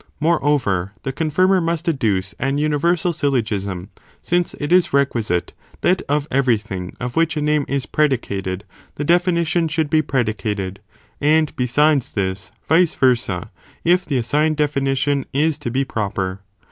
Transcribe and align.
Moreover, 0.19 0.93
the 1.03 1.13
confirmer 1.13 1.61
must 1.61 1.85
adduce 1.87 2.33
an 2.39 2.57
universal 2.57 3.13
syllogism, 3.13 3.91
since 4.23 4.55
it 4.55 4.71
is 4.71 4.93
requisite 4.93 5.53
that 5.81 6.01
of 6.09 6.27
every 6.31 6.57
thing 6.57 6.95
of 6.99 7.15
which 7.15 7.37
a 7.37 7.39
name 7.41 7.65
is 7.67 7.85
predicated, 7.85 8.63
the 8.95 9.03
definition 9.03 9.67
should 9.67 9.91
be 9.91 10.01
predicated, 10.01 10.79
and 11.21 11.55
besides 11.55 12.13
this, 12.13 12.51
vice 12.67 12.95
versa, 12.95 13.51
if 13.83 14.03
the 14.03 14.17
assigned 14.17 14.57
definition 14.57 15.23
is 15.33 15.59
to 15.59 15.69
be 15.69 15.85
pro 15.85 16.09
per. 16.09 16.39